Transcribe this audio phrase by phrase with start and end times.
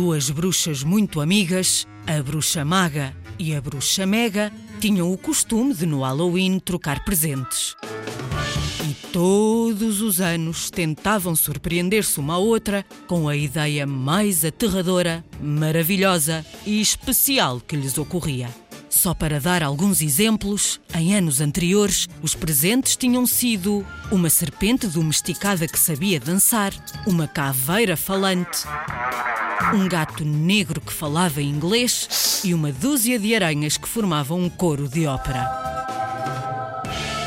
[0.00, 5.84] Duas bruxas muito amigas, a bruxa maga e a bruxa mega, tinham o costume de
[5.86, 7.74] no Halloween trocar presentes.
[8.88, 16.46] E todos os anos tentavam surpreender-se uma à outra com a ideia mais aterradora, maravilhosa
[16.64, 18.48] e especial que lhes ocorria.
[18.88, 25.66] Só para dar alguns exemplos, em anos anteriores, os presentes tinham sido uma serpente domesticada
[25.66, 26.72] que sabia dançar,
[27.04, 28.60] uma caveira falante,
[29.74, 34.88] um gato negro que falava inglês e uma dúzia de aranhas que formavam um coro
[34.88, 35.46] de ópera.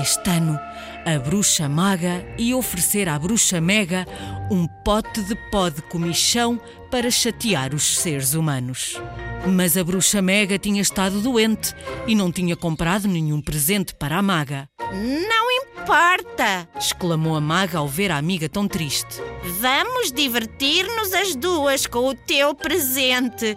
[0.00, 0.58] Este ano,
[1.04, 4.06] a bruxa maga ia oferecer à bruxa mega
[4.50, 9.00] um pote de pó de comichão para chatear os seres humanos.
[9.46, 11.74] Mas a bruxa mega tinha estado doente
[12.06, 14.68] e não tinha comprado nenhum presente para a maga.
[14.92, 15.41] Não
[15.82, 16.68] importa!
[16.78, 19.20] exclamou a maga ao ver a amiga tão triste.
[19.60, 23.56] Vamos divertir-nos as duas com o teu presente.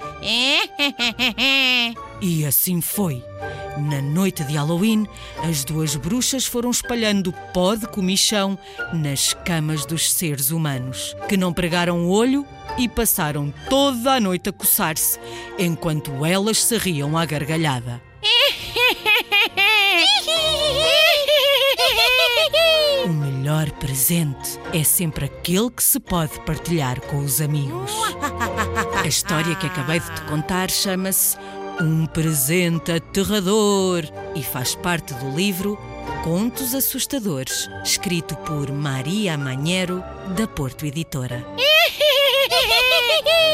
[2.21, 3.23] E assim foi.
[3.77, 5.05] Na noite de Halloween,
[5.47, 8.57] as duas bruxas foram espalhando pó de comichão
[8.93, 12.45] nas camas dos seres humanos, que não pregaram o olho
[12.77, 15.19] e passaram toda a noite a coçar-se,
[15.59, 18.01] enquanto elas se riam à gargalhada.
[23.45, 27.91] Melhor presente é sempre aquele que se pode partilhar com os amigos.
[29.03, 31.37] A história que acabei de te contar chama-se
[31.79, 35.77] Um Presente Aterrador e faz parte do livro
[36.23, 40.03] Contos Assustadores, escrito por Maria Manheiro,
[40.35, 41.45] da Porto Editora.